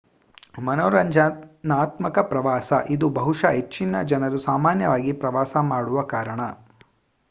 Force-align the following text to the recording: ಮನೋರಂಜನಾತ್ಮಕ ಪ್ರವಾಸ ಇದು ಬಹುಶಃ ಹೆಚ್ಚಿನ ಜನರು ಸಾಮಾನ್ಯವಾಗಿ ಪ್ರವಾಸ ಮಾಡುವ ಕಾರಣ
ಮನೋರಂಜನಾತ್ಮಕ 0.59 2.19
ಪ್ರವಾಸ 2.29 2.71
ಇದು 2.89 3.09
ಬಹುಶಃ 3.11 3.51
ಹೆಚ್ಚಿನ 3.51 4.01
ಜನರು 4.05 4.39
ಸಾಮಾನ್ಯವಾಗಿ 4.41 5.13
ಪ್ರವಾಸ 5.21 5.55
ಮಾಡುವ 5.69 6.01
ಕಾರಣ 6.11 6.41